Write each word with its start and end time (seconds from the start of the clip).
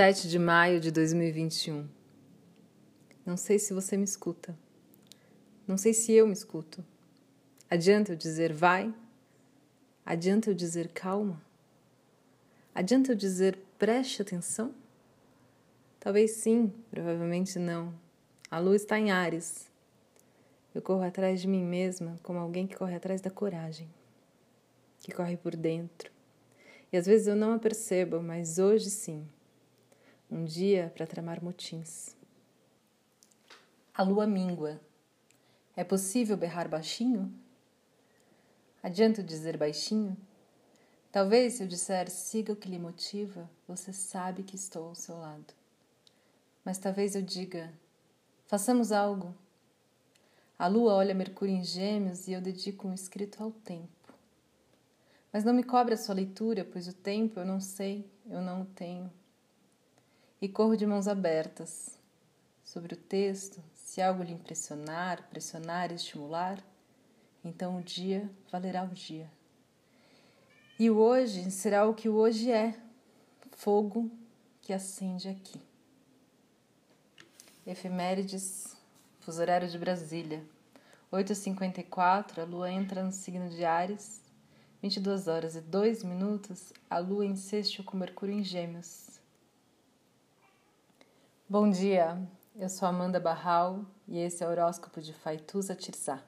7 0.00 0.30
de 0.30 0.38
maio 0.38 0.80
de 0.80 0.90
2021. 0.90 1.86
Não 3.26 3.36
sei 3.36 3.58
se 3.58 3.74
você 3.74 3.98
me 3.98 4.04
escuta. 4.04 4.58
Não 5.68 5.76
sei 5.76 5.92
se 5.92 6.10
eu 6.12 6.26
me 6.26 6.32
escuto. 6.32 6.82
Adianta 7.68 8.12
eu 8.12 8.16
dizer 8.16 8.50
vai? 8.50 8.94
Adianta 10.02 10.48
eu 10.48 10.54
dizer 10.54 10.88
calma? 10.88 11.38
Adianta 12.74 13.12
eu 13.12 13.14
dizer 13.14 13.58
preste 13.78 14.22
atenção? 14.22 14.74
Talvez 15.98 16.30
sim, 16.30 16.72
provavelmente 16.90 17.58
não. 17.58 17.92
A 18.50 18.58
lua 18.58 18.76
está 18.76 18.98
em 18.98 19.10
Ares. 19.10 19.70
Eu 20.74 20.80
corro 20.80 21.02
atrás 21.02 21.42
de 21.42 21.46
mim 21.46 21.62
mesma 21.62 22.18
como 22.22 22.38
alguém 22.38 22.66
que 22.66 22.74
corre 22.74 22.94
atrás 22.94 23.20
da 23.20 23.30
coragem, 23.30 23.86
que 25.00 25.12
corre 25.12 25.36
por 25.36 25.54
dentro. 25.54 26.10
E 26.90 26.96
às 26.96 27.04
vezes 27.04 27.26
eu 27.26 27.36
não 27.36 27.52
a 27.52 27.58
percebo, 27.58 28.22
mas 28.22 28.58
hoje 28.58 28.88
sim. 28.88 29.28
Um 30.32 30.44
dia 30.44 30.92
para 30.94 31.08
tramar 31.08 31.42
motins. 31.42 32.14
A 33.92 34.04
lua 34.04 34.28
míngua. 34.28 34.80
É 35.74 35.82
possível 35.82 36.36
berrar 36.36 36.68
baixinho? 36.68 37.34
Adianta 38.80 39.24
dizer 39.24 39.56
baixinho? 39.56 40.16
Talvez 41.10 41.54
se 41.54 41.64
eu 41.64 41.66
disser 41.66 42.08
siga 42.08 42.52
o 42.52 42.56
que 42.56 42.68
lhe 42.68 42.78
motiva, 42.78 43.50
você 43.66 43.92
sabe 43.92 44.44
que 44.44 44.54
estou 44.54 44.90
ao 44.90 44.94
seu 44.94 45.18
lado. 45.18 45.52
Mas 46.64 46.78
talvez 46.78 47.16
eu 47.16 47.22
diga 47.22 47.72
façamos 48.46 48.92
algo. 48.92 49.34
A 50.56 50.68
lua 50.68 50.94
olha 50.94 51.12
Mercúrio 51.12 51.56
em 51.56 51.64
Gêmeos 51.64 52.28
e 52.28 52.32
eu 52.32 52.40
dedico 52.40 52.86
um 52.86 52.94
escrito 52.94 53.42
ao 53.42 53.50
tempo. 53.50 54.14
Mas 55.32 55.42
não 55.42 55.52
me 55.52 55.64
cobre 55.64 55.94
a 55.94 55.96
sua 55.96 56.14
leitura, 56.14 56.64
pois 56.64 56.86
o 56.86 56.92
tempo 56.92 57.40
eu 57.40 57.44
não 57.44 57.60
sei, 57.60 58.08
eu 58.28 58.40
não 58.40 58.62
o 58.62 58.66
tenho. 58.66 59.10
E 60.42 60.48
corro 60.48 60.74
de 60.74 60.86
mãos 60.86 61.06
abertas. 61.06 61.98
Sobre 62.64 62.94
o 62.94 62.96
texto, 62.96 63.62
se 63.74 64.00
algo 64.00 64.22
lhe 64.22 64.32
impressionar, 64.32 65.28
pressionar 65.28 65.92
e 65.92 65.96
estimular, 65.96 66.64
então 67.44 67.76
o 67.76 67.82
dia 67.82 68.30
valerá 68.50 68.84
o 68.84 68.88
dia. 68.88 69.30
E 70.78 70.88
o 70.88 70.96
hoje 70.96 71.50
será 71.50 71.86
o 71.86 71.92
que 71.92 72.08
o 72.08 72.14
hoje 72.14 72.50
é: 72.50 72.74
fogo 73.52 74.10
que 74.62 74.72
acende 74.72 75.28
aqui. 75.28 75.60
Efemérides, 77.66 78.74
fuso 79.18 79.42
horário 79.42 79.68
de 79.68 79.76
Brasília. 79.76 80.42
8h54, 81.12 82.38
a 82.38 82.44
lua 82.44 82.70
entra 82.70 83.02
no 83.02 83.12
signo 83.12 83.50
de 83.50 83.62
Ares. 83.62 84.22
22 84.80 85.28
horas 85.28 85.56
e 85.56 85.60
2 85.60 86.02
minutos, 86.04 86.72
a 86.88 86.98
lua 86.98 87.26
em 87.26 87.36
sexto 87.36 87.84
com 87.84 87.98
Mercúrio 87.98 88.34
em 88.34 88.42
Gêmeos. 88.42 89.19
Bom 91.52 91.68
dia, 91.68 92.16
eu 92.54 92.68
sou 92.68 92.86
Amanda 92.86 93.18
Barral 93.18 93.84
e 94.06 94.20
esse 94.20 94.44
é 94.44 94.46
o 94.46 94.50
horóscopo 94.52 95.00
de 95.02 95.12
Faituza 95.12 95.74
Tirzá. 95.74 96.22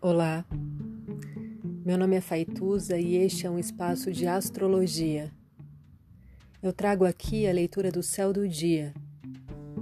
Olá, 0.00 0.46
meu 1.84 1.98
nome 1.98 2.16
é 2.16 2.22
Faituza 2.22 2.96
e 2.96 3.16
este 3.16 3.46
é 3.46 3.50
um 3.50 3.58
espaço 3.58 4.10
de 4.10 4.26
astrologia. 4.26 5.30
Eu 6.62 6.72
trago 6.72 7.04
aqui 7.04 7.46
a 7.46 7.52
leitura 7.52 7.92
do 7.92 8.02
céu 8.02 8.32
do 8.32 8.48
dia, 8.48 8.94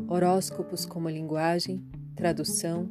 horóscopos 0.09 0.85
como 0.85 1.09
linguagem, 1.09 1.89
tradução, 2.17 2.91